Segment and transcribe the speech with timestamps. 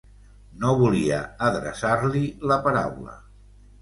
[0.61, 1.19] No volia
[1.49, 3.19] adreçar-li la paraula.